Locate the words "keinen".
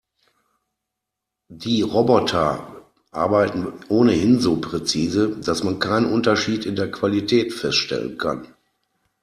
5.77-6.07